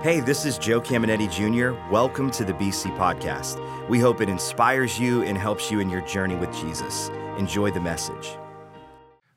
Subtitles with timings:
[0.00, 1.76] Hey, this is Joe Caminiti Jr.
[1.92, 3.58] Welcome to the BC Podcast.
[3.88, 7.08] We hope it inspires you and helps you in your journey with Jesus.
[7.36, 8.28] Enjoy the message.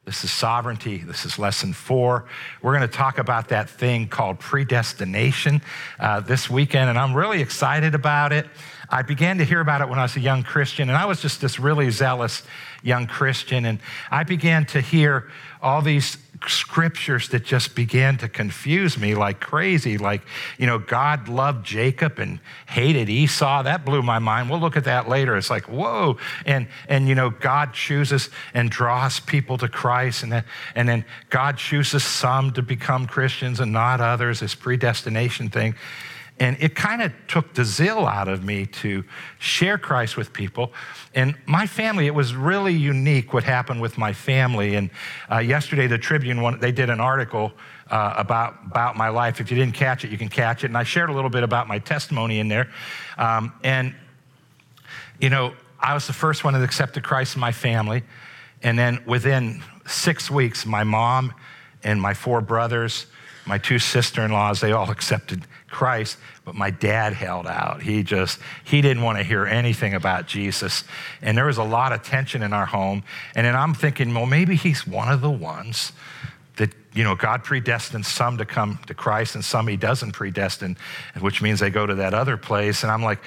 [0.05, 0.97] This is sovereignty.
[0.97, 2.25] This is lesson four.
[2.61, 5.63] We're going to talk about that thing called predestination
[5.99, 8.45] uh, this weekend, and I'm really excited about it.
[8.87, 11.23] I began to hear about it when I was a young Christian, and I was
[11.23, 12.43] just this really zealous
[12.83, 13.79] young Christian, and
[14.11, 19.97] I began to hear all these scriptures that just began to confuse me like crazy.
[19.97, 20.21] Like,
[20.57, 23.63] you know, God loved Jacob and hated Esau.
[23.63, 24.49] That blew my mind.
[24.49, 25.37] We'll look at that later.
[25.37, 26.17] It's like, whoa.
[26.45, 30.23] And, and you know, God chooses and draws people to Christ.
[30.23, 30.43] And then,
[30.75, 35.75] and then God chooses some to become Christians and not others, this predestination thing.
[36.41, 39.03] And it kind of took the zeal out of me to
[39.37, 40.73] share Christ with people.
[41.13, 44.73] And my family, it was really unique what happened with my family.
[44.73, 44.89] And
[45.31, 47.51] uh, yesterday, the Tribune, one, they did an article
[47.91, 49.39] uh, about, about my life.
[49.39, 50.67] If you didn't catch it, you can catch it.
[50.67, 52.71] And I shared a little bit about my testimony in there.
[53.19, 53.93] Um, and,
[55.19, 58.01] you know, I was the first one that accepted Christ in my family.
[58.63, 61.35] And then within six weeks, my mom
[61.83, 63.05] and my four brothers,
[63.45, 67.81] my two sister in laws, they all accepted Christ, but my dad held out.
[67.81, 70.83] He just, he didn't want to hear anything about Jesus.
[71.21, 73.03] And there was a lot of tension in our home.
[73.35, 75.93] And then I'm thinking, well, maybe he's one of the ones
[76.57, 80.77] that, you know, God predestines some to come to Christ and some he doesn't predestine,
[81.19, 82.83] which means they go to that other place.
[82.83, 83.19] And I'm like,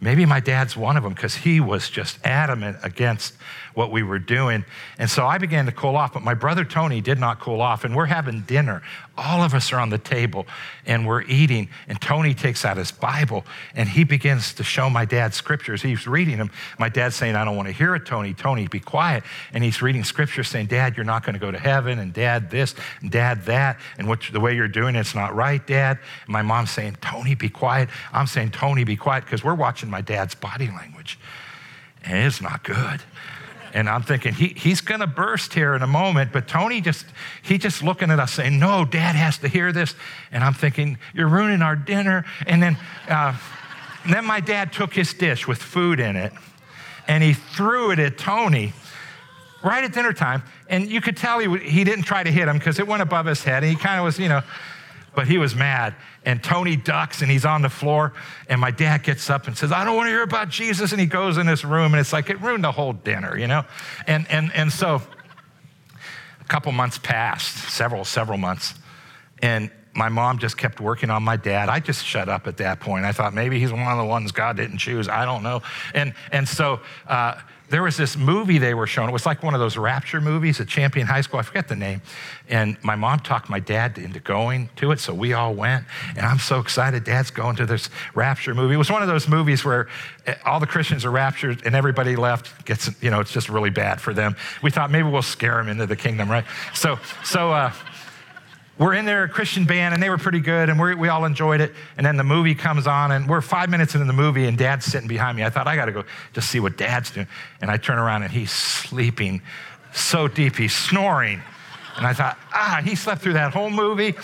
[0.00, 3.34] maybe my dad's one of them because he was just adamant against
[3.74, 4.64] what we were doing.
[4.98, 7.84] And so I began to cool off, but my brother Tony did not cool off.
[7.84, 8.82] And we're having dinner.
[9.16, 10.46] All of us are on the table
[10.86, 11.68] and we're eating.
[11.86, 15.82] And Tony takes out his Bible and he begins to show my dad scriptures.
[15.82, 16.50] He's reading them.
[16.78, 18.32] My dad's saying, I don't want to hear it, Tony.
[18.32, 19.24] Tony, be quiet.
[19.52, 21.98] And he's reading scripture saying, Dad, you're not going to go to heaven.
[21.98, 22.74] And Dad, this.
[23.00, 23.78] And Dad, that.
[23.98, 25.98] And what, the way you're doing it's not right, Dad.
[26.24, 27.88] And my mom's saying, Tony, be quiet.
[28.12, 31.18] I'm saying, Tony, be quiet because we're watching my dad's body language.
[32.04, 33.00] And it's not good.
[33.74, 36.32] And I'm thinking, he, he's going to burst here in a moment.
[36.32, 37.06] But Tony just,
[37.42, 39.94] he just looking at us saying, no, dad has to hear this.
[40.30, 42.24] And I'm thinking, you're ruining our dinner.
[42.46, 42.76] And then,
[43.08, 43.34] uh,
[44.04, 46.32] and then my dad took his dish with food in it
[47.08, 48.72] and he threw it at Tony
[49.64, 50.42] right at dinner time.
[50.68, 53.26] And you could tell he, he didn't try to hit him because it went above
[53.26, 53.62] his head.
[53.62, 54.42] And he kind of was, you know,
[55.14, 55.94] but he was mad.
[56.24, 58.12] And Tony ducks and he's on the floor.
[58.48, 60.92] And my dad gets up and says, I don't want to hear about Jesus.
[60.92, 63.46] And he goes in this room and it's like it ruined the whole dinner, you
[63.46, 63.64] know?
[64.06, 65.02] And, and, and so
[66.40, 68.74] a couple months passed, several, several months.
[69.40, 71.68] And my mom just kept working on my dad.
[71.68, 73.04] I just shut up at that point.
[73.04, 75.08] I thought maybe he's one of the ones God didn't choose.
[75.08, 75.62] I don't know.
[75.94, 77.40] And, and so, uh,
[77.72, 79.08] there was this movie they were showing.
[79.08, 81.40] It was like one of those rapture movies at Champion High School.
[81.40, 82.02] I forget the name.
[82.50, 85.86] And my mom talked my dad into going to it, so we all went.
[86.14, 87.04] And I'm so excited.
[87.04, 88.74] Dad's going to this rapture movie.
[88.74, 89.88] It was one of those movies where
[90.26, 93.70] eh, all the Christians are raptured and everybody left gets, you know, it's just really
[93.70, 94.36] bad for them.
[94.62, 96.44] We thought maybe we'll scare them into the kingdom, right?
[96.74, 97.72] So, so, uh,
[98.82, 101.60] we're in there, a Christian band, and they were pretty good, and we all enjoyed
[101.60, 101.72] it.
[101.96, 104.86] And then the movie comes on, and we're five minutes into the movie, and dad's
[104.86, 105.44] sitting behind me.
[105.44, 107.28] I thought, I got to go just see what dad's doing.
[107.60, 109.40] And I turn around, and he's sleeping
[109.92, 111.42] so deep, he's snoring.
[111.96, 114.14] And I thought, ah, he slept through that whole movie.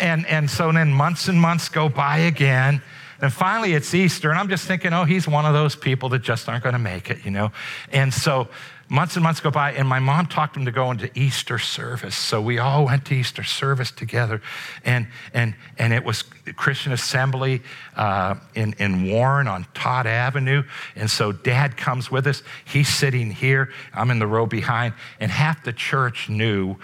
[0.00, 2.80] And, and so then months and months go by again.
[3.20, 6.22] And finally, it's Easter, and I'm just thinking, oh, he's one of those people that
[6.22, 7.50] just aren't going to make it, you know?
[7.90, 8.48] And so
[8.88, 12.16] months and months go by, and my mom talked him to go into Easter service.
[12.16, 14.40] So we all went to Easter service together,
[14.84, 16.22] and and and it was
[16.56, 17.62] Christian Assembly
[17.96, 20.62] uh, in in Warren on Todd Avenue.
[20.94, 22.42] And so Dad comes with us.
[22.64, 23.70] He's sitting here.
[23.94, 26.76] I'm in the row behind, and half the church knew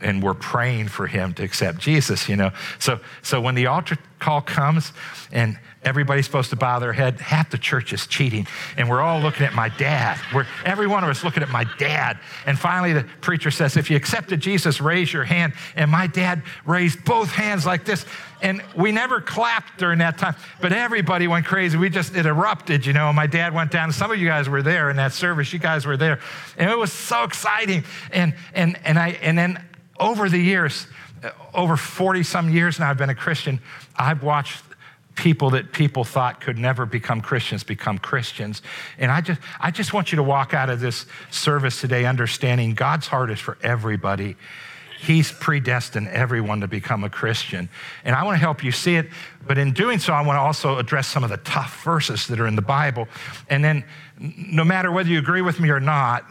[0.00, 2.50] and we're praying for him to accept Jesus, you know.
[2.78, 4.92] So so when the altar call comes
[5.32, 7.20] and everybody's supposed to bow their head.
[7.20, 8.46] Half the church is cheating.
[8.76, 10.20] And we're all looking at my dad.
[10.34, 12.18] We're, every one of us looking at my dad.
[12.46, 15.54] And finally, the preacher says, If you accepted Jesus, raise your hand.
[15.74, 18.04] And my dad raised both hands like this.
[18.42, 21.76] And we never clapped during that time, but everybody went crazy.
[21.76, 23.12] We just, it erupted, you know.
[23.12, 23.92] My dad went down.
[23.92, 25.52] Some of you guys were there in that service.
[25.52, 26.20] You guys were there.
[26.56, 27.84] And it was so exciting.
[28.12, 29.62] And, and, and, I, and then
[30.00, 30.86] over the years,
[31.22, 33.60] uh, over 40 some years now, I've been a Christian.
[33.96, 34.64] I've watched
[35.14, 38.62] people that people thought could never become Christians become Christians.
[38.98, 42.74] And I just, I just want you to walk out of this service today understanding
[42.74, 44.36] God's heart is for everybody.
[44.98, 47.70] He's predestined everyone to become a Christian.
[48.04, 49.08] And I want to help you see it.
[49.46, 52.38] But in doing so, I want to also address some of the tough verses that
[52.38, 53.08] are in the Bible.
[53.48, 53.84] And then,
[54.18, 56.26] no matter whether you agree with me or not,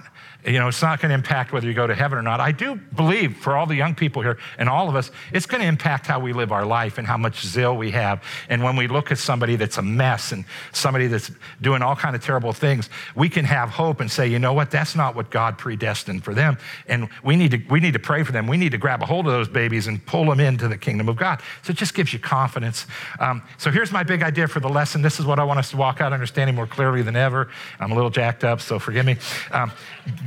[0.46, 2.40] You know, it's not going to impact whether you go to heaven or not.
[2.40, 5.62] I do believe for all the young people here and all of us, it's going
[5.62, 8.24] to impact how we live our life and how much zeal we have.
[8.48, 12.16] And when we look at somebody that's a mess and somebody that's doing all kind
[12.16, 15.30] of terrible things, we can have hope and say, you know what, that's not what
[15.30, 16.58] God predestined for them.
[16.88, 18.48] And we need to, we need to pray for them.
[18.48, 21.10] We need to grab a hold of those babies and pull them into the kingdom
[21.10, 21.42] of God.
[21.64, 22.88] So it just gives you confidence.
[23.20, 25.02] Um, so here's my big idea for the lesson.
[25.02, 27.50] This is what I want us to walk out understanding more clearly than ever.
[27.78, 29.18] I'm a little jacked up, so forgive me.
[29.52, 29.74] Um,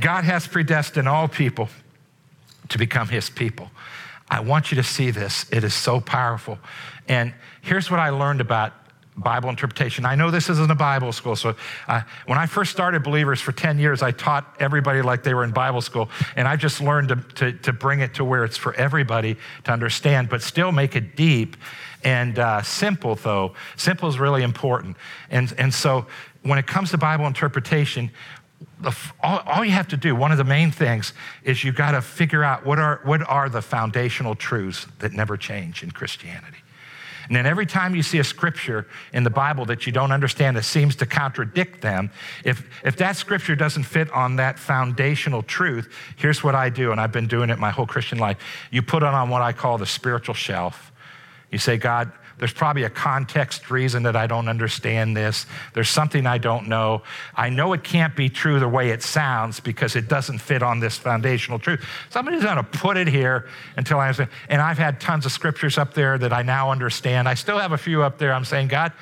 [0.03, 1.69] God has predestined all people
[2.67, 3.71] to become his people.
[4.29, 5.45] I want you to see this.
[5.49, 6.59] It is so powerful.
[7.07, 8.73] And here's what I learned about
[9.15, 10.05] Bible interpretation.
[10.05, 11.55] I know this isn't a Bible school, so
[11.87, 15.45] uh, when I first started Believers for 10 years, I taught everybody like they were
[15.45, 18.57] in Bible school, and I've just learned to, to, to bring it to where it's
[18.57, 21.55] for everybody to understand, but still make it deep
[22.03, 23.53] and uh, simple, though.
[23.77, 24.97] Simple is really important.
[25.29, 26.07] And, and so
[26.41, 28.11] when it comes to Bible interpretation,
[28.83, 31.13] the, all, all, you have to do, one of the main things,
[31.43, 35.37] is you've got to figure out what are, what are the foundational truths that never
[35.37, 36.57] change in Christianity.
[37.27, 40.57] And then every time you see a scripture in the Bible that you don't understand
[40.57, 42.11] that seems to contradict them,
[42.43, 46.99] if, if that scripture doesn't fit on that foundational truth, here's what I do, and
[46.99, 48.37] I've been doing it my whole Christian life.
[48.71, 50.91] You put it on what I call the spiritual shelf.
[51.49, 55.45] You say, God, there's probably a context reason that I don't understand this.
[55.73, 57.03] There's something I don't know.
[57.35, 60.79] I know it can't be true the way it sounds because it doesn't fit on
[60.79, 61.85] this foundational truth.
[62.09, 63.47] Somebody's going to put it here
[63.77, 64.29] until I understand.
[64.49, 67.27] And I've had tons of scriptures up there that I now understand.
[67.27, 68.33] I still have a few up there.
[68.33, 68.93] I'm saying, God,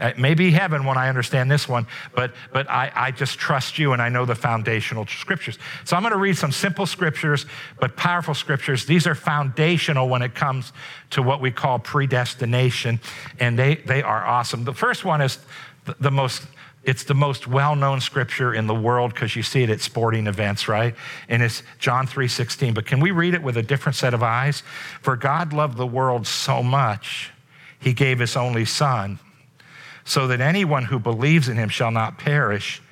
[0.00, 3.38] Uh, it may be heaven when I understand this one, but, but I, I just
[3.38, 5.58] trust you and I know the foundational scriptures.
[5.84, 7.46] So I'm going to read some simple scriptures,
[7.78, 8.86] but powerful scriptures.
[8.86, 10.72] These are foundational when it comes
[11.10, 13.00] to what we call predestination,
[13.38, 14.64] and they, they are awesome.
[14.64, 15.38] The first one is
[15.84, 16.42] the, the most
[16.82, 20.66] it's the most well-known scripture in the world because you see it at sporting events
[20.66, 20.94] right
[21.28, 24.62] and it's john 3.16 but can we read it with a different set of eyes
[25.02, 27.32] for god loved the world so much
[27.78, 29.18] he gave his only son
[30.04, 32.82] so that anyone who believes in him shall not perish,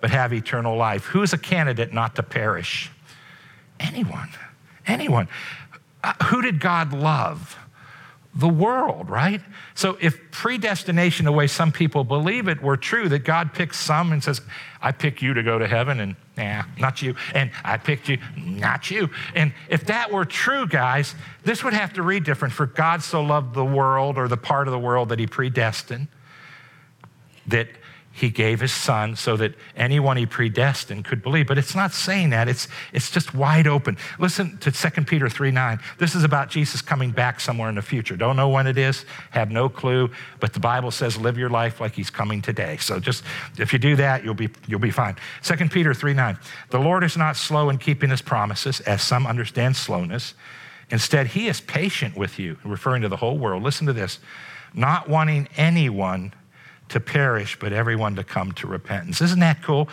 [0.00, 1.06] but have eternal life.
[1.06, 2.90] Who is a candidate not to perish?
[3.80, 4.28] Anyone.
[4.86, 5.28] Anyone.
[6.02, 7.58] Uh, who did God love?
[8.34, 9.40] The world, right?
[9.74, 14.12] So if predestination, the way some people believe it, were true, that God picks some
[14.12, 14.42] and says,
[14.82, 17.16] I pick you to go to heaven, and nah, not you.
[17.34, 19.08] And I picked you, not you.
[19.34, 21.14] And if that were true, guys,
[21.44, 22.52] this would have to read different.
[22.52, 26.08] For God so loved the world, or the part of the world that he predestined,
[27.48, 27.68] that
[28.16, 31.46] he gave his son so that anyone he predestined could believe.
[31.46, 33.98] But it's not saying that, it's, it's just wide open.
[34.18, 35.78] Listen to 2 Peter 3 9.
[35.98, 38.16] This is about Jesus coming back somewhere in the future.
[38.16, 40.10] Don't know when it is, have no clue,
[40.40, 42.78] but the Bible says live your life like he's coming today.
[42.78, 43.22] So just
[43.58, 45.16] if you do that, you'll be, you'll be fine.
[45.42, 46.38] 2 Peter 3 9.
[46.70, 50.32] The Lord is not slow in keeping his promises, as some understand slowness.
[50.88, 53.62] Instead, he is patient with you, referring to the whole world.
[53.62, 54.20] Listen to this
[54.72, 56.32] not wanting anyone
[56.88, 59.20] to perish, but everyone to come to repentance.
[59.20, 59.88] Isn't that cool?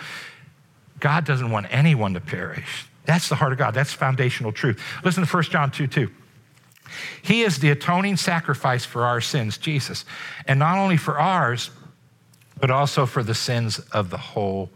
[1.00, 2.86] God doesn't want anyone to perish.
[3.06, 3.74] That's the heart of God.
[3.74, 4.82] That's foundational truth.
[5.04, 6.10] Listen to 1 John 2 2.
[7.22, 10.06] He is the atoning sacrifice for our sins, Jesus.
[10.48, 11.72] And not only for ours,
[12.60, 14.70] but also for the sins of the whole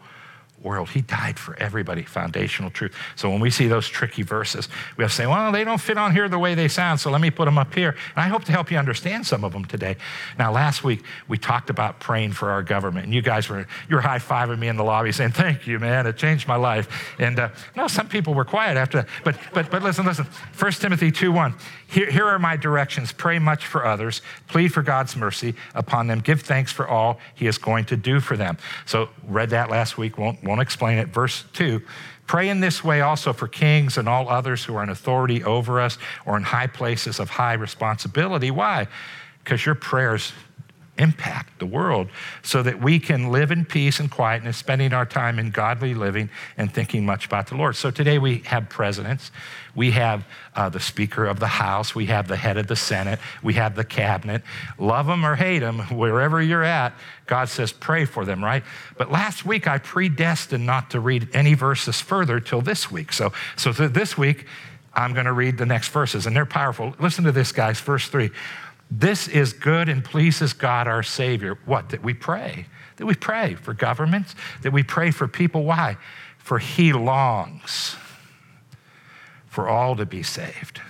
[0.62, 0.90] world.
[0.90, 2.94] He died for everybody, foundational truth.
[3.16, 4.68] So when we see those tricky verses,
[4.98, 7.12] we have to say, well, they don't fit on here the way they sound, so
[7.12, 7.96] let me put them up here.
[8.16, 9.98] And I hope to help you understand some of them today.
[10.38, 13.96] Now, last week, we talked about praying for our government, and you guys were, you
[13.96, 17.16] were high-fiving me in the lobby saying, thank you, man, it changed my life.
[17.20, 19.10] And uh, no, some people were quiet after that.
[19.24, 20.26] But, but, but listen, listen.
[20.58, 21.56] 1 Timothy 2 1.
[21.90, 23.12] Here, here are my directions.
[23.12, 24.22] Pray much for others.
[24.48, 26.20] Plead for God's mercy upon them.
[26.20, 28.58] Give thanks for all he is going to do for them.
[28.86, 30.18] So, read that last week.
[30.18, 31.10] Won't, won't explain it.
[31.10, 31.82] Verse 2
[32.26, 35.80] Pray in this way also for kings and all others who are in authority over
[35.80, 38.52] us or in high places of high responsibility.
[38.52, 38.88] Why?
[39.44, 40.34] Because your prayers
[40.98, 42.10] impact the world
[42.44, 46.30] so that we can live in peace and quietness, spending our time in godly living
[46.58, 47.76] and thinking much about the Lord.
[47.76, 49.32] So today we have presidents,
[49.76, 50.26] we have
[50.56, 53.76] uh, the Speaker of the House, we have the head of the Senate, we have
[53.76, 54.42] the cabinet.
[54.78, 56.94] Love them or hate them, wherever you're at,
[57.26, 58.64] God says pray for them, right?
[58.98, 63.14] But last week I predestined not to read any verses further till this week.
[63.14, 64.46] So, so this week,
[64.94, 66.96] I'm going to read the next verses, and they're powerful.
[67.00, 68.32] Listen to this, guys, verse three.
[68.90, 71.58] This is good and pleases God our Savior.
[71.66, 71.90] What?
[71.90, 72.68] That we pray.
[72.98, 75.64] That we pray for governments, that we pray for people.
[75.64, 75.98] Why?
[76.38, 77.96] For He longs
[79.48, 80.82] for all to be saved.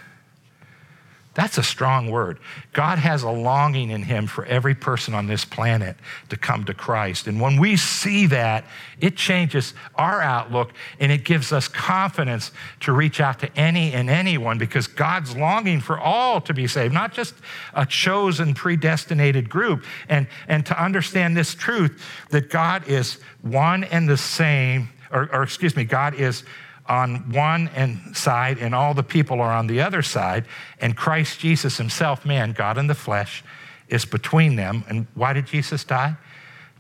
[1.38, 2.40] That's a strong word.
[2.74, 5.96] God has a longing in him for every person on this planet
[6.30, 7.28] to come to Christ.
[7.28, 8.66] And when we see that,
[9.02, 14.10] it changes our outlook and it gives us confidence to reach out to any and
[14.10, 17.36] anyone because God's longing for all to be saved, not just
[17.76, 19.86] a chosen, predestinated group.
[20.10, 25.44] And, and to understand this truth that God is one and the same, or, or
[25.44, 26.44] excuse me, God is
[26.88, 30.46] on one and side and all the people are on the other side
[30.80, 33.44] and christ jesus himself man god in the flesh
[33.90, 34.84] is between them.
[34.88, 36.16] And why did jesus die?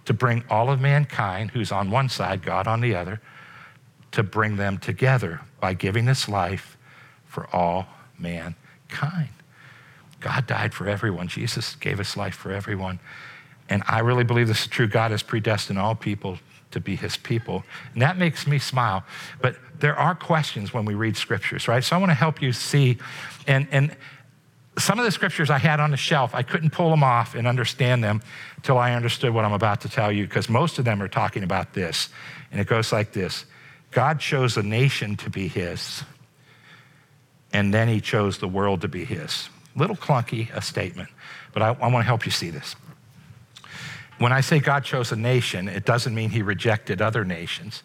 [0.05, 3.21] To bring all of mankind who's on one side god on the other
[4.11, 6.77] to bring them together by giving his life
[7.25, 7.87] for all
[8.17, 9.29] mankind.
[10.19, 11.27] God died for everyone.
[11.27, 12.99] Jesus gave his life for everyone.
[13.69, 14.87] And i really believe this is true.
[14.87, 16.39] God has predestined all people
[16.71, 17.63] to be his people.
[17.93, 19.03] And that makes me smile.
[19.41, 21.83] But there are questions when we read scriptures, right?
[21.83, 22.97] So I want to help you see.
[23.47, 23.95] And, and
[24.77, 27.47] some of the scriptures I had on the shelf, I couldn't pull them off and
[27.47, 28.21] understand them
[28.63, 31.43] till I understood what I'm about to tell you, because most of them are talking
[31.43, 32.09] about this.
[32.51, 33.45] And it goes like this
[33.91, 36.03] God chose a nation to be his,
[37.53, 39.49] and then he chose the world to be his.
[39.75, 41.09] Little clunky a statement,
[41.53, 42.75] but I, I want to help you see this.
[44.19, 47.83] When I say God chose a nation, it doesn't mean he rejected other nations.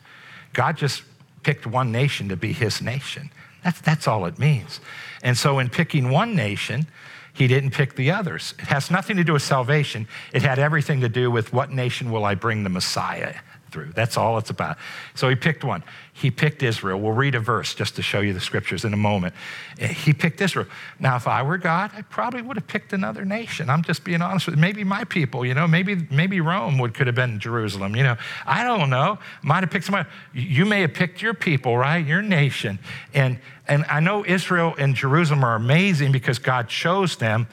[0.53, 1.03] God just
[1.43, 3.31] picked one nation to be his nation.
[3.65, 4.81] That's, that's all it means.
[5.23, 6.87] And so, in picking one nation,
[7.33, 8.55] he didn't pick the others.
[8.59, 12.11] It has nothing to do with salvation, it had everything to do with what nation
[12.11, 13.35] will I bring the Messiah
[13.73, 13.93] through.
[13.95, 14.77] That's all it's about.
[15.15, 15.83] So he picked one.
[16.13, 17.01] He picked Israel.
[17.01, 19.35] We'll read a verse just to show you the scriptures in a moment.
[19.81, 20.67] Eh, he picked Israel.
[21.01, 23.71] Now, if I were God, I probably would have picked another nation.
[23.71, 24.61] I'm just being honest with you.
[24.61, 28.17] Maybe my people, you know, maybe, maybe Rome would, could have been Jerusalem, you know.
[28.47, 29.19] I don't know.
[29.43, 30.09] Might have picked somebody.
[30.35, 32.07] You may have picked your people, right?
[32.07, 32.79] Your nation.
[33.15, 37.47] And, and I know Israel and Jerusalem are amazing because God chose them,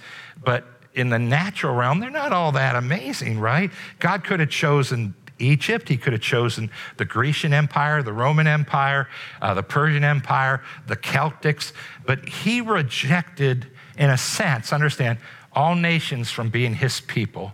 [0.43, 3.71] but in the natural realm, they're not all that amazing, right?
[3.99, 5.89] God could have chosen Egypt.
[5.89, 9.08] He could have chosen the Grecian Empire, the Roman Empire,
[9.41, 11.72] uh, the Persian Empire, the Celtics,
[12.05, 13.67] but he rejected,
[13.98, 15.17] in a sense, understand,
[15.53, 17.53] all nations from being his people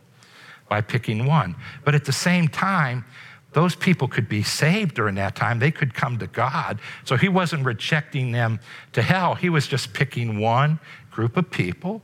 [0.67, 1.55] by picking one.
[1.83, 3.05] But at the same time,
[3.53, 5.59] those people could be saved during that time.
[5.59, 6.79] They could come to God.
[7.05, 8.59] So he wasn't rejecting them
[8.91, 9.35] to hell.
[9.35, 10.77] He was just picking one
[11.09, 12.01] group of people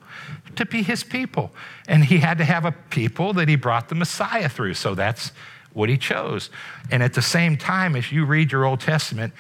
[0.56, 1.52] to be his people.
[1.90, 4.76] And he had to have a people that he brought the Messiah through.
[4.76, 5.34] So that's
[5.74, 6.50] what he chose.
[6.90, 9.34] And at the same time, as you read your Old Testament,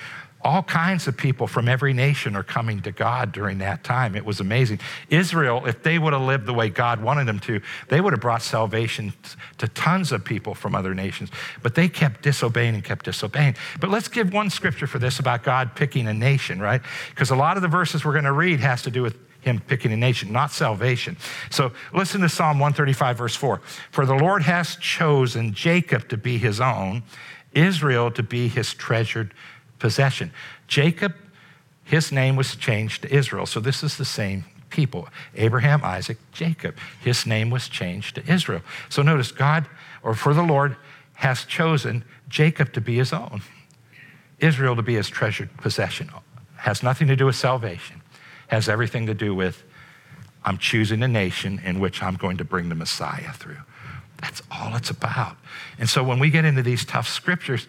[0.43, 4.15] all kinds of people from every nation are coming to God during that time.
[4.15, 4.79] It was amazing.
[5.09, 8.21] Israel, if they would have lived the way God wanted them to, they would have
[8.21, 9.13] brought salvation
[9.59, 11.29] to tons of people from other nations.
[11.61, 13.55] But they kept disobeying and kept disobeying.
[13.79, 16.81] But let's give one scripture for this about God picking a nation, right?
[17.09, 19.59] Because a lot of the verses we're going to read has to do with him
[19.59, 21.17] picking a nation, not salvation.
[21.49, 23.61] So listen to Psalm 135, verse 4.
[23.91, 27.03] For the Lord has chosen Jacob to be his own,
[27.53, 29.33] Israel to be his treasured
[29.79, 30.31] possession.
[30.67, 31.13] Jacob,
[31.83, 33.45] his name was changed to Israel.
[33.45, 36.77] So this is the same people Abraham, Isaac, Jacob.
[37.01, 38.61] His name was changed to Israel.
[38.89, 39.67] So notice God,
[40.03, 40.77] or for the Lord,
[41.15, 43.41] has chosen Jacob to be his own,
[44.39, 46.09] Israel to be his treasured possession.
[46.57, 48.00] Has nothing to do with salvation
[48.51, 49.63] has everything to do with
[50.43, 53.61] I'm choosing a nation in which I'm going to bring the Messiah through.
[54.17, 55.37] That's all it's about.
[55.79, 57.65] And so when we get into these tough scriptures,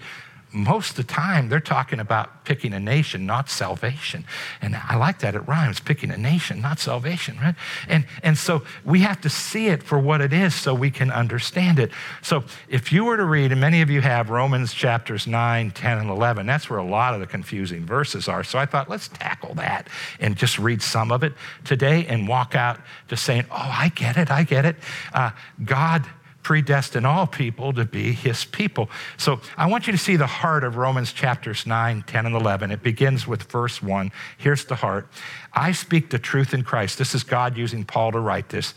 [0.52, 4.24] most of the time they're talking about picking a nation, not salvation.
[4.60, 5.34] And I like that.
[5.34, 7.54] It rhymes picking a nation, not salvation, right?
[7.88, 11.10] And, and so we have to see it for what it is so we can
[11.10, 11.90] understand it.
[12.22, 15.98] So if you were to read, and many of you have Romans chapters 9, 10,
[15.98, 18.44] and 11, that's where a lot of the confusing verses are.
[18.44, 19.88] So I thought, let's tackle that
[20.20, 21.32] and just read some of it
[21.64, 24.76] today and walk out just saying, oh, I get it, I get it.
[25.12, 25.30] Uh,
[25.64, 26.04] God
[26.42, 28.90] predestined all people to be his people.
[29.16, 32.70] So I want you to see the heart of Romans chapters 9, 10, and 11.
[32.70, 34.10] It begins with verse 1.
[34.38, 35.08] Here's the heart
[35.52, 36.98] I speak the truth in Christ.
[36.98, 38.74] This is God using Paul to write this.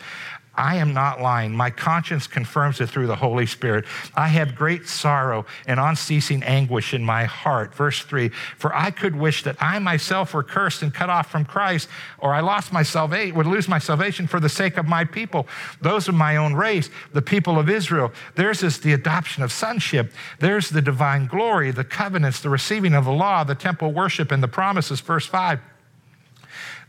[0.58, 1.54] I am not lying.
[1.54, 3.86] My conscience confirms it through the Holy Spirit.
[4.16, 7.74] I have great sorrow and unceasing anguish in my heart.
[7.76, 11.46] Verse 3 For I could wish that I myself were cursed and cut off from
[11.46, 15.04] Christ, or I lost my salvation, would lose my salvation for the sake of my
[15.04, 15.48] people,
[15.82, 18.12] those of my own race, the people of Israel.
[18.36, 20.12] Theirs is the adoption of sonship.
[20.40, 24.42] There's the divine glory, the covenants, the receiving of the law, the temple worship, and
[24.42, 25.02] the promises.
[25.02, 25.60] Verse 5.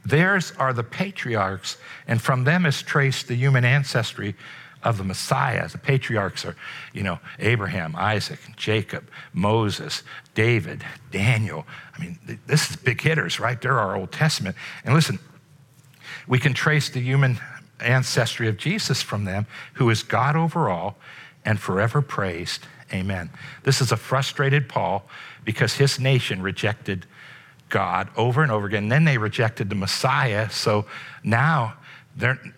[0.06, 4.36] Theirs are the patriarchs, and from them is traced the human ancestry
[4.82, 5.68] of the Messiah.
[5.68, 6.54] The patriarchs are,
[6.92, 11.66] you know, Abraham, Isaac, Jacob, Moses, David, Daniel.
[11.96, 13.60] I mean, this is big hitters, right?
[13.60, 14.54] They're our Old Testament.
[14.84, 15.18] And listen,
[16.26, 17.38] We can trace the human
[17.80, 20.96] ancestry of Jesus from them, who is God over all
[21.44, 22.66] and forever praised.
[22.92, 23.30] Amen.
[23.64, 25.08] This is a frustrated Paul
[25.44, 27.06] because his nation rejected
[27.68, 28.84] God over and over again.
[28.84, 30.50] And then they rejected the Messiah.
[30.50, 30.86] So
[31.22, 31.74] now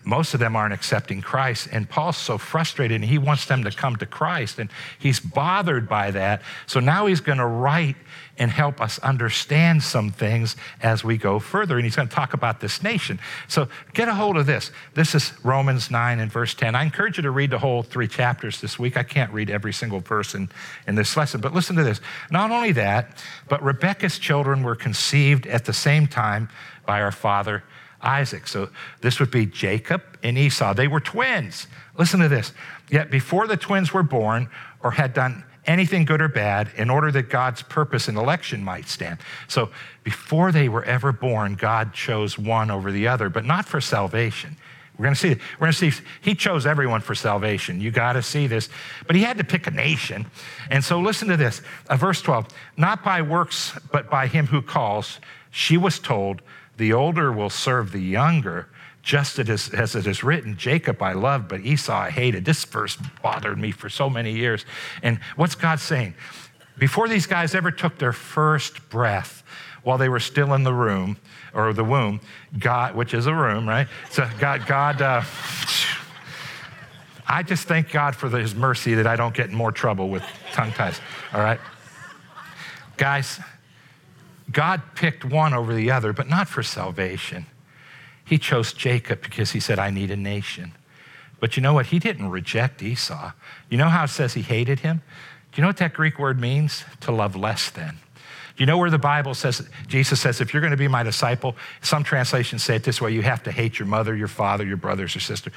[0.05, 1.67] most of them aren't accepting Christ.
[1.71, 4.57] And Paul's so frustrated and he wants them to come to Christ.
[4.57, 6.41] And he's bothered by that.
[6.65, 7.97] So now he's going to write
[8.37, 11.75] and help us understand some things as we go further.
[11.75, 13.19] And he's going to talk about this nation.
[13.49, 14.71] So get a hold of this.
[14.93, 16.73] This is Romans 9 and verse 10.
[16.73, 18.95] I encourage you to read the whole three chapters this week.
[18.95, 20.47] I can't read every single verse in,
[20.87, 21.99] in this lesson, but listen to this.
[22.31, 26.47] Not only that, but Rebekah's children were conceived at the same time
[26.85, 27.63] by our father
[28.01, 28.47] Isaac.
[28.47, 28.69] So
[29.01, 30.73] this would be Jacob and Esau.
[30.73, 31.67] They were twins.
[31.97, 32.53] Listen to this.
[32.89, 34.49] Yet before the twins were born
[34.81, 38.87] or had done anything good or bad, in order that God's purpose and election might
[38.87, 39.19] stand.
[39.47, 39.69] So
[40.03, 44.57] before they were ever born, God chose one over the other, but not for salvation.
[44.97, 45.35] We're going to see.
[45.59, 46.03] We're going to see.
[46.21, 47.79] He chose everyone for salvation.
[47.79, 48.67] You got to see this.
[49.05, 50.25] But he had to pick a nation,
[50.71, 51.61] and so listen to this.
[51.87, 52.47] Uh, verse twelve.
[52.75, 55.19] Not by works, but by him who calls.
[55.51, 56.41] She was told,
[56.79, 58.67] the older will serve the younger,
[59.03, 62.45] just as it is written Jacob I loved, but Esau I hated.
[62.45, 64.65] This verse bothered me for so many years.
[65.03, 66.15] And what's God saying?
[66.77, 69.43] Before these guys ever took their first breath,
[69.83, 71.17] while they were still in the room
[71.53, 72.21] or the womb,
[72.57, 73.87] God, which is a room, right?
[74.09, 75.23] So God, God, uh,
[77.27, 80.23] I just thank God for His mercy that I don't get in more trouble with
[80.53, 80.99] tongue ties.
[81.33, 81.59] All right,
[82.97, 83.39] guys.
[84.51, 87.45] God picked one over the other, but not for salvation.
[88.25, 90.73] He chose Jacob because he said, I need a nation.
[91.39, 91.87] But you know what?
[91.87, 93.31] He didn't reject Esau.
[93.69, 95.01] You know how it says he hated him?
[95.51, 96.83] Do you know what that Greek word means?
[97.01, 97.97] To love less than.
[98.55, 101.01] Do you know where the Bible says, Jesus says, if you're going to be my
[101.01, 104.65] disciple, some translations say it this way you have to hate your mother, your father,
[104.65, 105.51] your brothers, or sister.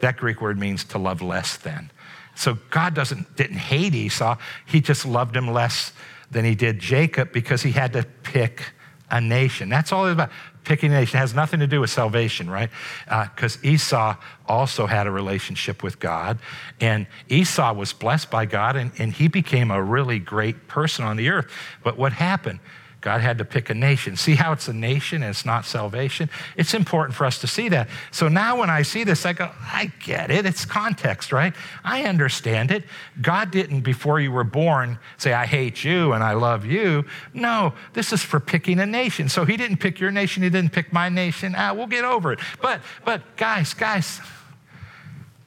[0.00, 1.90] That Greek word means to love less than.
[2.34, 4.36] So God doesn't, didn't hate Esau,
[4.66, 5.92] he just loved him less
[6.30, 8.72] than he did Jacob because he had to pick
[9.10, 9.68] a nation.
[9.68, 10.30] That's all it's about.
[10.64, 12.68] Picking a nation it has nothing to do with salvation, right?
[13.06, 14.16] Because uh, Esau
[14.46, 16.38] also had a relationship with God,
[16.78, 21.16] and Esau was blessed by God, and, and he became a really great person on
[21.16, 21.50] the earth.
[21.82, 22.60] But what happened?
[23.00, 24.16] God had to pick a nation.
[24.16, 26.28] See how it's a nation and it's not salvation?
[26.56, 27.88] It's important for us to see that.
[28.10, 30.44] So now when I see this, I go, I get it.
[30.44, 31.54] It's context, right?
[31.84, 32.84] I understand it.
[33.22, 37.04] God didn't, before you were born, say, I hate you and I love you.
[37.32, 39.28] No, this is for picking a nation.
[39.28, 41.54] So he didn't pick your nation, he didn't pick my nation.
[41.56, 42.40] Ah, we'll get over it.
[42.60, 44.20] But, but guys, guys,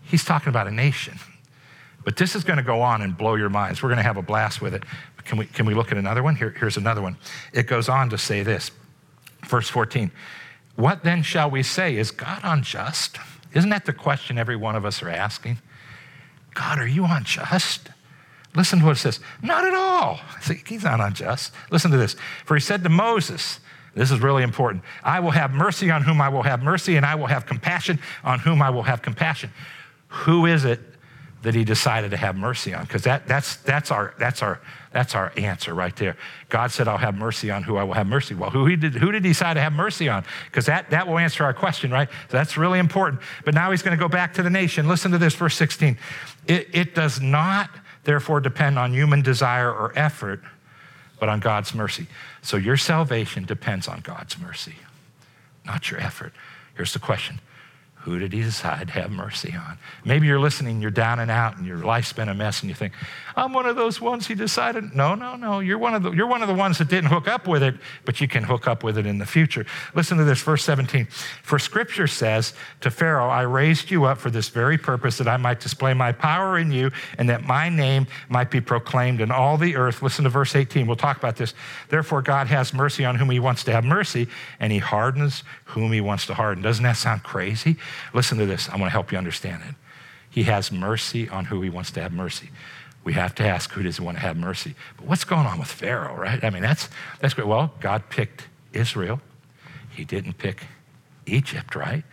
[0.03, 1.19] he's talking about a nation.
[2.03, 3.83] But this is going to go on and blow your minds.
[3.83, 4.83] We're going to have a blast with it.
[5.25, 6.35] Can we, can we look at another one?
[6.35, 7.17] Here, here's another one.
[7.53, 8.71] It goes on to say this,
[9.45, 10.11] verse 14.
[10.75, 11.97] What then shall we say?
[11.97, 13.17] Is God unjust?
[13.53, 15.57] Isn't that the question every one of us are asking?
[16.53, 17.89] God, are you unjust?
[18.55, 19.19] Listen to what it says.
[19.41, 20.19] Not at all.
[20.41, 21.53] See, he's not unjust.
[21.69, 22.15] Listen to this.
[22.45, 23.59] For he said to Moses,
[23.95, 24.83] this is really important.
[25.03, 27.99] I will have mercy on whom I will have mercy, and I will have compassion
[28.23, 29.51] on whom I will have compassion.
[30.07, 30.79] Who is it
[31.41, 32.83] that he decided to have mercy on?
[32.83, 34.59] Because that, that's, that's, our, that's, our,
[34.91, 36.17] that's our answer right there.
[36.49, 38.35] God said, I'll have mercy on who I will have mercy.
[38.35, 40.23] Well, who, he did, who did he decide to have mercy on?
[40.45, 42.09] Because that, that will answer our question, right?
[42.29, 43.21] So that's really important.
[43.45, 44.87] But now he's going to go back to the nation.
[44.87, 45.97] Listen to this, verse 16.
[46.47, 47.69] It, it does not,
[48.03, 50.41] therefore, depend on human desire or effort,
[51.19, 52.07] but on God's mercy.
[52.41, 54.75] So your salvation depends on God's mercy,
[55.65, 56.33] not your effort.
[56.75, 57.39] Here's the question
[58.01, 59.77] who did he decide to have mercy on?
[60.03, 62.73] Maybe you're listening, you're down and out, and your life's been a mess, and you
[62.73, 62.93] think,
[63.35, 64.95] I'm one of those ones he decided.
[64.95, 65.59] No, no, no.
[65.59, 67.75] You're one of the, you're one of the ones that didn't hook up with it,
[68.03, 69.67] but you can hook up with it in the future.
[69.93, 71.05] Listen to this, verse 17.
[71.43, 75.37] For scripture says to Pharaoh, I raised you up for this very purpose, that I
[75.37, 79.57] might display my power in you, and that my name might be proclaimed in all
[79.57, 80.01] the earth.
[80.01, 80.87] Listen to verse 18.
[80.87, 81.53] We'll talk about this.
[81.89, 84.27] Therefore, God has mercy on whom he wants to have mercy,
[84.59, 86.63] and he hardens whom he wants to harden.
[86.63, 87.77] Doesn't that sound crazy?
[88.13, 88.69] Listen to this.
[88.69, 89.75] I want to help you understand it.
[90.29, 92.49] He has mercy on who he wants to have mercy.
[93.03, 94.75] We have to ask who does he want to have mercy.
[94.97, 96.43] But what's going on with Pharaoh, right?
[96.43, 97.47] I mean, that's, that's great.
[97.47, 99.19] Well, God picked Israel.
[99.89, 100.63] He didn't pick
[101.25, 102.03] Egypt, right?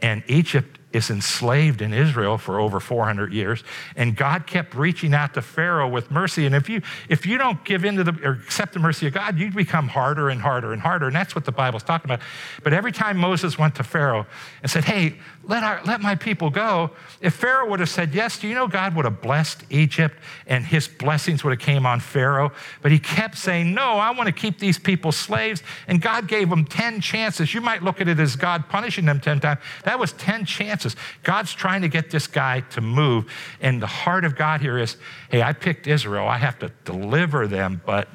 [0.00, 3.62] And Egypt is enslaved in Israel for over 400 years.
[3.96, 6.46] And God kept reaching out to Pharaoh with mercy.
[6.46, 9.12] And if you, if you don't give in to the, or accept the mercy of
[9.12, 11.06] God, you become harder and harder and harder.
[11.06, 12.24] And that's what the Bible's talking about.
[12.62, 14.26] But every time Moses went to Pharaoh
[14.62, 18.38] and said, Hey, let, our, let my people go, if Pharaoh would have said yes,
[18.38, 22.00] do you know God would have blessed Egypt and his blessings would have came on
[22.00, 22.52] Pharaoh?
[22.82, 25.62] But he kept saying, No, I want to keep these people slaves.
[25.88, 27.52] And God gave them 10 chances.
[27.52, 29.60] You might look at it as God punishing them 10 times.
[29.86, 30.96] That was 10 chances.
[31.22, 33.32] God's trying to get this guy to move.
[33.60, 34.96] And the heart of God here is,
[35.30, 36.26] hey, I picked Israel.
[36.26, 37.80] I have to deliver them.
[37.86, 38.08] But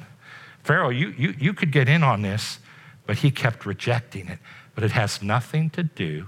[0.64, 2.58] Pharaoh, you, you, you could get in on this,
[3.06, 4.38] but he kept rejecting it.
[4.74, 6.26] But it has nothing to do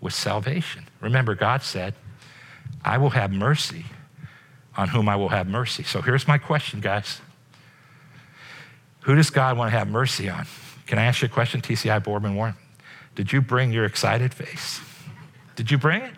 [0.00, 0.84] with salvation.
[1.00, 1.94] Remember, God said,
[2.84, 3.86] I will have mercy
[4.76, 5.82] on whom I will have mercy.
[5.82, 7.20] So here's my question, guys.
[9.00, 10.46] Who does God want to have mercy on?
[10.86, 12.54] Can I ask you a question, TCI Boardman Warren?
[13.14, 14.80] Did you bring your excited face?
[15.56, 16.14] Did you bring it?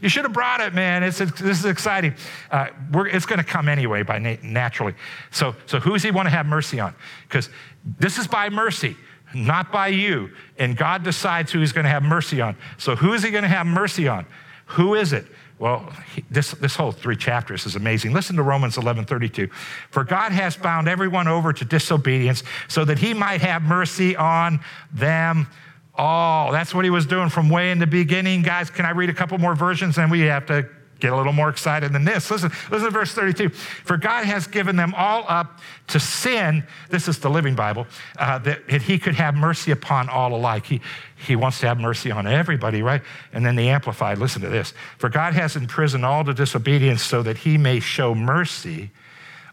[0.00, 1.02] You should have brought it, man.
[1.02, 2.14] It's, this is exciting.
[2.50, 4.94] Uh, it's going to come anyway, by na- naturally.
[5.32, 6.94] So, so who does he want to have mercy on?
[7.28, 7.50] Because
[7.98, 8.96] this is by mercy,
[9.34, 10.30] not by you.
[10.56, 12.56] And God decides who he's going to have mercy on.
[12.78, 14.26] So who is he going to have mercy on?
[14.66, 15.26] Who is it?
[15.58, 15.90] Well,
[16.30, 18.12] this, this whole three chapters is amazing.
[18.12, 19.48] Listen to Romans 11 32.
[19.90, 24.60] For God has bound everyone over to disobedience so that he might have mercy on
[24.92, 25.48] them
[25.96, 26.52] all.
[26.52, 28.42] That's what he was doing from way in the beginning.
[28.42, 29.98] Guys, can I read a couple more versions?
[29.98, 32.30] And we have to get a little more excited than this.
[32.30, 33.50] Listen, listen to verse 32.
[33.50, 36.64] For God has given them all up to sin.
[36.88, 37.86] This is the Living Bible,
[38.18, 40.64] uh, that he could have mercy upon all alike.
[40.64, 40.80] He,
[41.16, 43.02] he wants to have mercy on everybody, right?
[43.32, 44.72] And then the Amplified, listen to this.
[44.98, 48.90] For God has imprisoned all the disobedience so that he may show mercy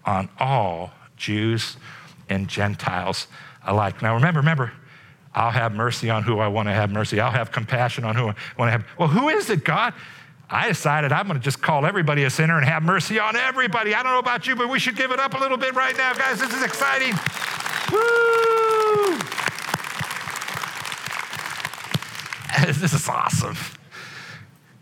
[0.05, 1.77] on all Jews
[2.29, 3.27] and Gentiles
[3.65, 4.01] alike.
[4.01, 4.71] Now remember, remember,
[5.35, 7.19] I'll have mercy on who I want to have mercy.
[7.19, 8.85] I'll have compassion on who I want to have.
[8.97, 9.93] Well, who is it, God?
[10.49, 13.95] I decided I'm going to just call everybody a sinner and have mercy on everybody.
[13.95, 15.97] I don't know about you, but we should give it up a little bit right
[15.97, 16.39] now, guys.
[16.39, 17.13] This is exciting.
[17.91, 19.17] Woo!
[22.79, 23.57] this is awesome.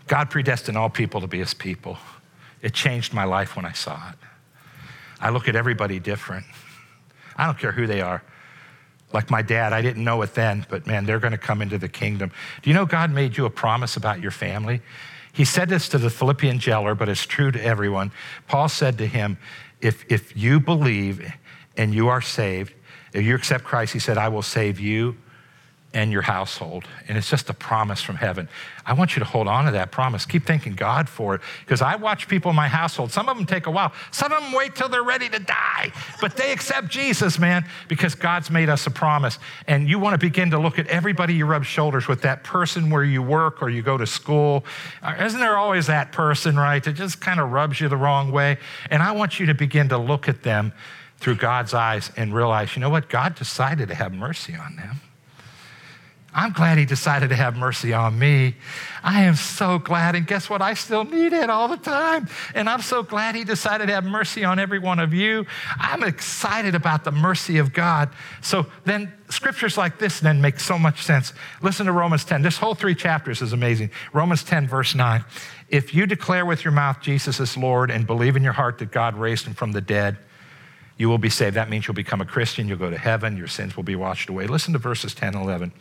[0.08, 1.98] God predestined all people to be his people.
[2.62, 4.18] It changed my life when I saw it.
[5.22, 6.46] I look at everybody different.
[7.38, 8.22] I don't care who they are.
[9.14, 11.78] Like my dad, I didn't know it then, but man, they're going to come into
[11.78, 12.32] the kingdom.
[12.62, 14.82] Do you know God made you a promise about your family?
[15.34, 18.12] He said this to the Philippian jailer, but it's true to everyone.
[18.48, 19.38] Paul said to him,
[19.80, 21.34] if, if you believe
[21.78, 22.74] and you are saved,
[23.14, 25.16] if you accept Christ, he said, I will save you
[25.94, 26.86] and your household.
[27.10, 28.48] And it's just a promise from heaven.
[28.86, 30.26] I want you to hold on to that promise.
[30.26, 31.42] Keep thanking God for it.
[31.66, 33.12] Because I watch people in my household.
[33.12, 33.92] Some of them take a while.
[34.12, 35.92] Some of them wait till they're ready to die.
[36.22, 39.38] But they accept Jesus, man, because God's made us a promise.
[39.68, 42.90] And you want to begin to look at everybody you rub shoulders with, that person
[42.90, 44.64] where you work or you go to school.
[45.04, 48.32] Uh, isn't there always that person, right, that just kind of rubs you the wrong
[48.32, 48.58] way?
[48.90, 50.72] And I want you to begin to look at them
[51.18, 53.10] through God's eyes and realize, you know what?
[53.10, 55.02] God decided to have mercy on them.
[56.34, 58.56] I'm glad he decided to have mercy on me.
[59.04, 60.16] I am so glad.
[60.16, 60.62] And guess what?
[60.62, 62.30] I still need it all the time.
[62.56, 65.46] And I'm so glad he decided to have mercy on every one of you.
[65.78, 68.10] I'm excited about the mercy of God.
[68.42, 71.34] So then scriptures like this then make so much sense.
[71.62, 72.42] Listen to Romans 10.
[72.42, 73.92] This whole three chapters is amazing.
[74.14, 75.26] Romans 10, verse 9.
[75.68, 78.92] If you declare with your mouth Jesus is Lord and believe in your heart that
[78.92, 80.18] God raised him from the dead,
[80.98, 81.56] you will be saved.
[81.56, 82.68] That means you'll become a Christian.
[82.68, 83.36] You'll go to heaven.
[83.36, 84.48] Your sins will be washed away.
[84.48, 85.72] Listen to verses 10 and 11.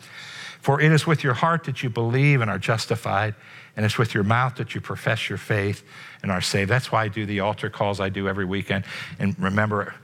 [0.61, 3.35] For it is with your heart that you believe and are justified,
[3.77, 5.83] and it's with your mouth that you profess your faith
[6.23, 6.71] and are saved.
[6.71, 8.85] That's why I do the altar calls I do every weekend.
[9.19, 9.95] And remember,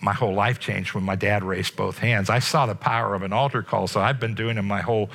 [0.00, 2.30] my whole life changed when my dad raised both hands.
[2.30, 5.10] I saw the power of an altar call, so I've been doing them my whole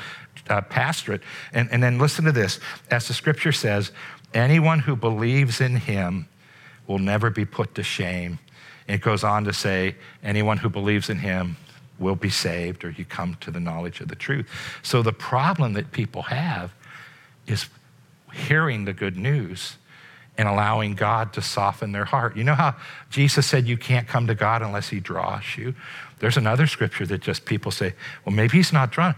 [0.49, 1.21] uh, pastorate.
[1.53, 3.91] And, and then listen to this as the scripture says,
[4.33, 6.27] anyone who believes in him
[6.87, 8.39] will never be put to shame.
[8.87, 11.57] It goes on to say, anyone who believes in him
[12.01, 14.49] will be saved or you come to the knowledge of the truth.
[14.81, 16.73] So the problem that people have
[17.47, 17.67] is
[18.33, 19.77] hearing the good news
[20.37, 22.35] and allowing God to soften their heart.
[22.35, 22.75] You know how
[23.09, 25.75] Jesus said you can't come to God unless he draws you?
[26.19, 27.93] There's another scripture that just people say,
[28.25, 29.15] well, maybe he's not drawn.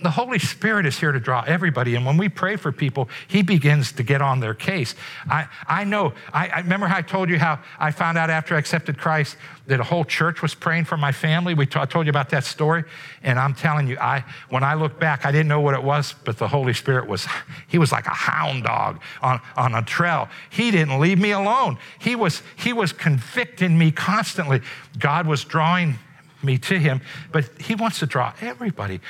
[0.00, 1.96] The Holy Spirit is here to draw everybody.
[1.96, 4.94] And when we pray for people, He begins to get on their case.
[5.28, 8.54] I, I know, I, I remember how I told you how I found out after
[8.54, 11.54] I accepted Christ that a whole church was praying for my family.
[11.54, 12.84] We t- I told you about that story.
[13.24, 16.14] And I'm telling you, I, when I look back, I didn't know what it was,
[16.24, 17.26] but the Holy Spirit was,
[17.66, 20.28] He was like a hound dog on, on a trail.
[20.50, 21.76] He didn't leave me alone.
[21.98, 24.62] He was, he was convicting me constantly.
[24.98, 25.98] God was drawing
[26.44, 27.00] me to him,
[27.30, 29.00] but he wants to draw everybody.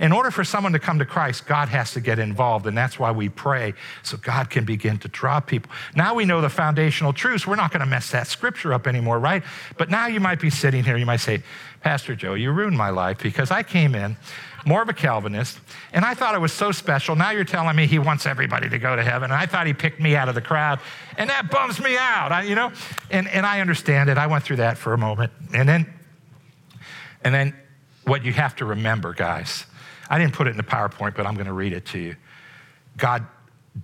[0.00, 2.98] In, order for someone to come to Christ, God has to get involved, and that's
[2.98, 5.70] why we pray so God can begin to draw people.
[5.94, 7.46] Now we know the foundational truths.
[7.46, 9.42] We're not going to mess that scripture up anymore, right?
[9.76, 11.42] But now you might be sitting here, you might say,
[11.82, 14.16] Pastor Joe, you ruined my life because I came in
[14.66, 15.60] more of a Calvinist,
[15.92, 17.14] and I thought it was so special.
[17.14, 19.72] Now you're telling me he wants everybody to go to heaven, and I thought he
[19.72, 20.80] picked me out of the crowd,
[21.16, 22.72] and that bums me out, I, you know?
[23.10, 24.18] And, and I understand it.
[24.18, 25.32] I went through that for a moment.
[25.54, 25.86] And then,
[27.24, 27.54] and then
[28.04, 29.66] what you have to remember, guys,
[30.08, 32.16] I didn't put it in the PowerPoint, but I'm going to read it to you.
[32.96, 33.26] God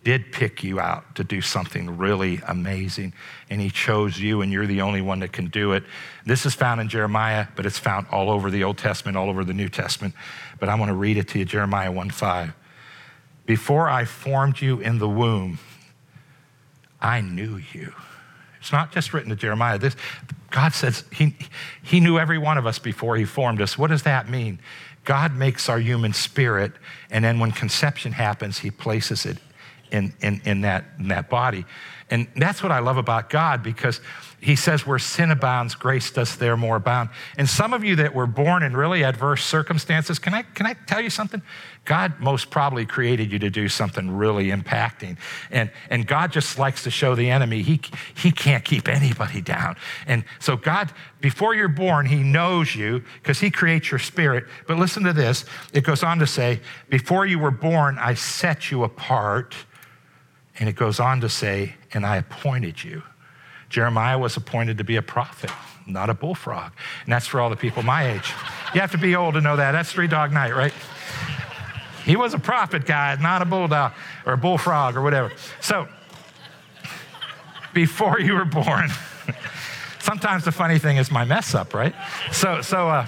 [0.05, 3.12] did pick you out to do something really amazing,
[3.51, 5.85] and He chose you, and you're the only one that can do it.
[6.25, 9.45] This is found in Jeremiah, but it's found all over the Old Testament, all over
[9.45, 10.14] the New Testament.
[10.59, 12.53] But I want to read it to you Jeremiah 1 5.
[13.45, 15.59] Before I formed you in the womb,
[17.01, 17.92] I knew you.
[18.61, 19.77] It's not just written to Jeremiah.
[19.77, 19.97] This,
[20.53, 21.35] God says he,
[21.83, 23.77] he knew every one of us before He formed us.
[23.77, 24.61] What does that mean?
[25.05, 26.73] God makes our human spirit,
[27.11, 29.38] and then when conception happens, He places it
[29.91, 31.65] in, in, in, that, in that body.
[32.12, 34.03] And that's what I love about God because
[34.38, 37.09] he says, where sin abounds, grace does there more abound.
[37.38, 40.75] And some of you that were born in really adverse circumstances, can I, can I
[40.75, 41.40] tell you something?
[41.87, 45.16] God most probably created you to do something really impacting.
[45.51, 47.81] And, and God just likes to show the enemy he,
[48.14, 49.77] he can't keep anybody down.
[50.07, 54.44] And so, God, before you're born, He knows you because He creates your spirit.
[54.66, 58.70] But listen to this it goes on to say, Before you were born, I set
[58.70, 59.55] you apart
[60.59, 63.02] and it goes on to say, and I appointed you.
[63.68, 65.50] Jeremiah was appointed to be a prophet,
[65.87, 66.72] not a bullfrog.
[67.05, 68.33] And that's for all the people my age.
[68.74, 69.72] You have to be old to know that.
[69.72, 70.74] That's Three Dog Night, right?
[72.05, 73.92] He was a prophet guy, not a bulldog
[74.26, 75.33] or a bullfrog or whatever.
[75.61, 75.88] So,
[77.72, 78.90] before you were born,
[80.00, 81.94] sometimes the funny thing is my mess up, right?
[82.33, 83.07] So, so uh,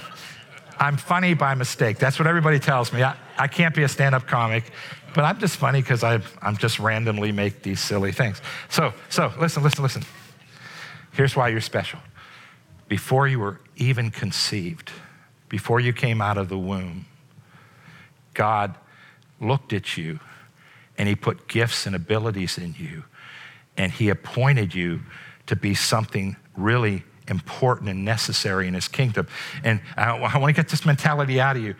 [0.78, 1.98] I'm funny by mistake.
[1.98, 3.02] That's what everybody tells me.
[3.02, 4.64] I, I can't be a stand up comic.
[5.14, 8.42] But I'm just funny because I'm just randomly make these silly things.
[8.68, 10.02] So, so listen, listen, listen.
[11.12, 12.00] Here's why you're special.
[12.88, 14.90] Before you were even conceived,
[15.48, 17.06] before you came out of the womb,
[18.34, 18.74] God
[19.40, 20.18] looked at you
[20.98, 23.04] and He put gifts and abilities in you,
[23.76, 25.00] and He appointed you
[25.46, 29.28] to be something really important and necessary in His kingdom.
[29.62, 31.76] And I, I want to get this mentality out of you.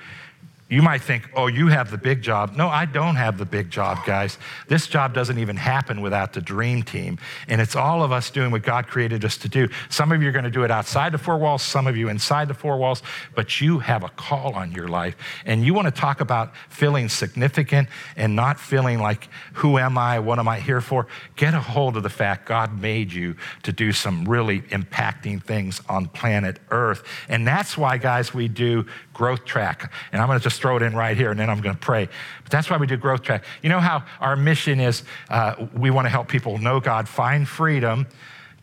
[0.75, 2.57] You might think, oh, you have the big job.
[2.57, 4.39] No, I don't have the big job, guys.
[4.67, 7.17] This job doesn't even happen without the dream team.
[7.47, 9.69] And it's all of us doing what God created us to do.
[9.89, 12.09] Some of you are going to do it outside the four walls, some of you
[12.09, 13.05] inside the four walls,
[13.37, 15.15] but you have a call on your life.
[15.47, 20.19] And you want to talk about feeling significant and not feeling like, who am I?
[20.19, 21.07] What am I here for?
[21.37, 25.81] Get a hold of the fact God made you to do some really impacting things
[25.89, 27.05] on planet Earth.
[27.29, 29.93] And that's why, guys, we do growth track.
[30.11, 31.81] And I'm going to just throw it in right here and then I'm going to
[31.81, 32.09] pray.
[32.43, 33.45] But that's why we do growth track.
[33.63, 37.47] You know how our mission is uh, we want to help people know God, find
[37.47, 38.07] freedom,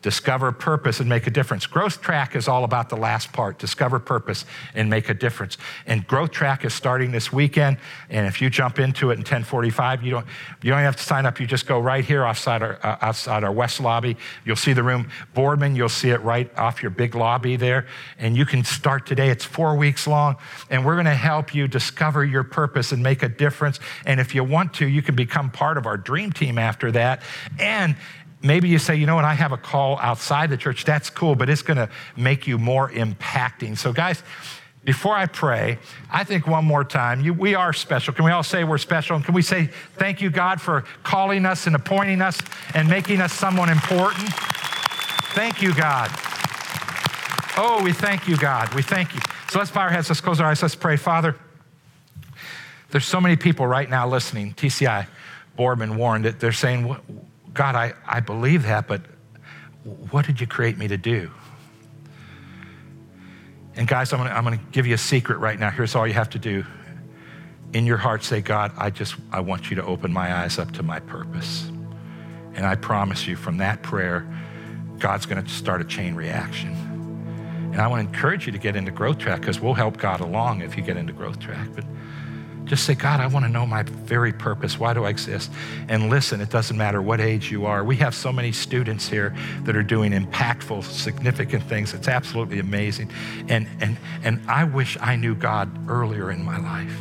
[0.02, 1.66] discover purpose and make a difference.
[1.66, 5.58] Growth Track is all about the last part discover purpose and make a difference.
[5.86, 7.78] And Growth Track is starting this weekend.
[8.10, 10.26] And if you jump into it in 1045, you don't,
[10.62, 11.40] you don't have to sign up.
[11.40, 14.18] You just go right here outside our, uh, outside our west lobby.
[14.46, 15.10] You'll see the room.
[15.34, 17.88] Boardman, you'll see it right off your big lobby there.
[18.18, 19.30] And you can start today.
[19.30, 20.38] It's four weeks long.
[20.70, 23.80] And we're going to help you discover your purpose and make a difference.
[24.06, 27.22] And if you want to, you can become part of our dream team after that.
[27.60, 27.96] And
[28.44, 30.84] Maybe you say, you know what, I have a call outside the church.
[30.84, 33.78] That's cool, but it's going to make you more impacting.
[33.78, 34.24] So, guys,
[34.84, 35.78] before I pray,
[36.10, 38.14] I think one more time, you, we are special.
[38.14, 39.16] Can we all say we're special?
[39.16, 42.40] And can we say thank you, God, for calling us and appointing us
[42.74, 44.28] and making us someone important?
[45.34, 46.10] Thank you, God.
[47.58, 48.74] Oh, we thank you, God.
[48.74, 49.22] We thank you.
[49.52, 50.98] So let's bow our heads, let's close our eyes, let's pray.
[50.98, 51.36] Father,
[52.90, 54.54] there's so many people right now listening.
[54.54, 55.06] TCI,
[55.56, 56.40] Boardman warned it.
[56.40, 56.96] They're saying,
[57.54, 59.02] God, I, I believe that, but
[59.84, 61.32] what did you create me to do?
[63.76, 65.70] And guys, I'm gonna, I'm gonna give you a secret right now.
[65.70, 66.66] Here's all you have to do.
[67.74, 70.72] In your heart, say, God, I just, I want you to open my eyes up
[70.74, 71.68] to my purpose.
[72.54, 74.28] And I promise you, from that prayer,
[75.00, 76.74] God's gonna start a chain reaction.
[77.72, 80.62] And I wanna encourage you to get into growth track because we'll help God along
[80.62, 81.70] if you get into growth track.
[81.74, 81.86] But
[82.66, 84.80] just say, God, I want to know my very purpose.
[84.80, 85.52] Why do I exist?
[85.90, 87.84] And listen, it doesn't matter what age you are.
[87.84, 91.94] We have so many students here that are doing impactful, significant things.
[91.94, 93.12] It's absolutely amazing.
[93.50, 96.96] And, and, and I wish I knew God earlier in my life.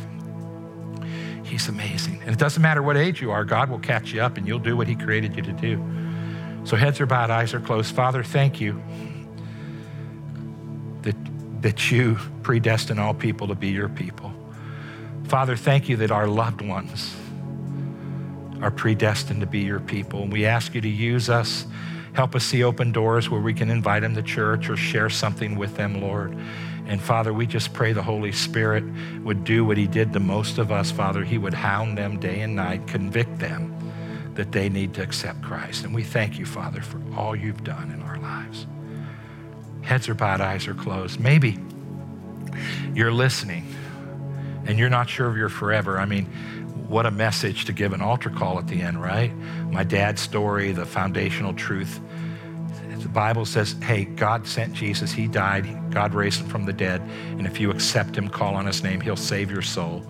[1.45, 2.21] He's amazing.
[2.21, 4.59] And it doesn't matter what age you are, God will catch you up and you'll
[4.59, 5.83] do what He created you to do.
[6.63, 7.95] So heads are bowed, eyes are closed.
[7.95, 8.81] Father, thank you
[11.01, 11.15] that
[11.61, 14.33] that you predestined all people to be your people.
[15.31, 17.15] Father, thank you that our loved ones
[18.61, 20.23] are predestined to be your people.
[20.23, 21.65] And we ask you to use us.
[22.11, 25.57] Help us see open doors where we can invite them to church or share something
[25.57, 26.37] with them, Lord.
[26.85, 28.83] And Father, we just pray the Holy Spirit
[29.23, 31.23] would do what He did to most of us, Father.
[31.23, 33.73] He would hound them day and night, convict them
[34.35, 35.85] that they need to accept Christ.
[35.85, 38.67] And we thank you, Father, for all you've done in our lives.
[39.81, 41.21] Heads are bowed, eyes are closed.
[41.21, 41.57] Maybe
[42.93, 43.65] you're listening
[44.65, 45.99] and you're not sure if you're forever.
[45.99, 46.25] I mean,
[46.87, 49.33] what a message to give an altar call at the end, right?
[49.71, 51.99] My dad's story, the foundational truth.
[52.97, 55.11] The Bible says, hey, God sent Jesus.
[55.11, 55.91] He died.
[55.91, 57.01] God raised him from the dead.
[57.01, 60.03] And if you accept him, call on his name, he'll save your soul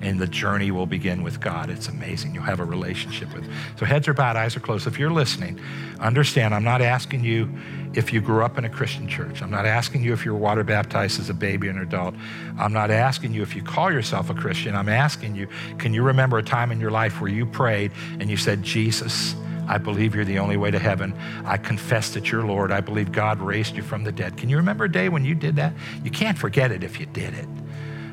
[0.00, 1.70] and the journey will begin with God.
[1.70, 2.34] It's amazing.
[2.34, 3.48] You'll have a relationship with.
[3.78, 4.86] So heads are bowed, eyes are closed.
[4.86, 5.60] If you're listening,
[6.00, 7.50] understand I'm not asking you
[7.94, 9.42] if you grew up in a Christian church.
[9.42, 12.14] I'm not asking you if you were water baptized as a baby or an adult.
[12.58, 14.76] I'm not asking you if you call yourself a Christian.
[14.76, 18.30] I'm asking you, can you remember a time in your life where you prayed and
[18.30, 19.34] you said, Jesus,
[19.68, 21.14] I believe you're the only way to heaven.
[21.44, 22.72] I confess that you're Lord.
[22.72, 24.36] I believe God raised you from the dead.
[24.36, 25.74] Can you remember a day when you did that?
[26.02, 27.46] You can't forget it if you did it.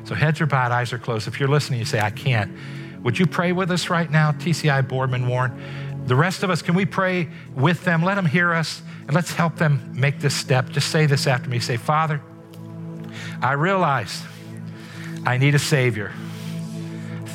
[0.06, 1.26] So heads are bowed, eyes are closed.
[1.26, 2.56] If you're listening, you say, I can't.
[3.02, 5.60] Would you pray with us right now, TCI Boardman Warren?
[6.06, 8.04] The rest of us, can we pray with them?
[8.04, 10.70] Let them hear us and let's help them make this step.
[10.70, 11.58] Just say this after me.
[11.58, 12.22] Say, Father,
[13.42, 14.22] I realize
[15.24, 16.12] I need a Savior.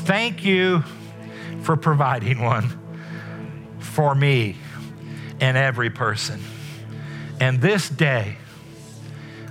[0.06, 0.84] Thank you
[1.64, 2.80] for providing one
[3.80, 4.56] for me
[5.42, 6.42] and every person.
[7.42, 8.38] And this day,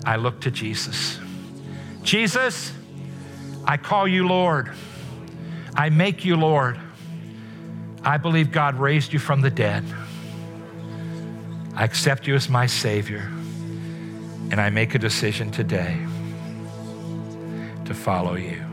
[0.07, 1.19] I look to Jesus.
[2.03, 2.73] Jesus,
[3.65, 4.71] I call you Lord.
[5.75, 6.79] I make you Lord.
[8.03, 9.85] I believe God raised you from the dead.
[11.75, 13.31] I accept you as my Savior.
[14.51, 15.99] And I make a decision today
[17.85, 18.65] to follow you.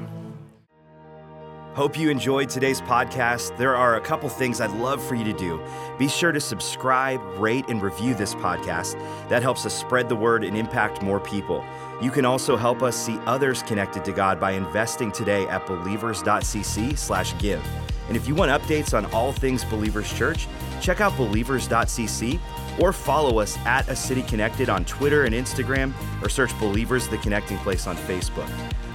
[1.75, 3.55] Hope you enjoyed today's podcast.
[3.57, 5.61] There are a couple things I'd love for you to do.
[5.99, 8.99] Be sure to subscribe, rate, and review this podcast.
[9.29, 11.63] That helps us spread the word and impact more people.
[12.01, 17.63] You can also help us see others connected to God by investing today at believers.cc/give.
[18.07, 20.47] And if you want updates on all things Believers Church,
[20.79, 22.39] check out believers.cc
[22.79, 27.17] or follow us at A City Connected on Twitter and Instagram, or search Believers the
[27.17, 28.47] Connecting Place on Facebook.